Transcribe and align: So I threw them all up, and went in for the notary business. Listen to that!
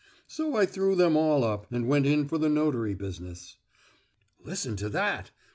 So 0.25 0.55
I 0.55 0.65
threw 0.65 0.95
them 0.95 1.15
all 1.15 1.43
up, 1.43 1.71
and 1.71 1.87
went 1.87 2.07
in 2.07 2.27
for 2.27 2.39
the 2.39 2.49
notary 2.49 2.95
business. 2.95 3.57
Listen 4.43 4.75
to 4.77 4.89
that! 4.89 5.29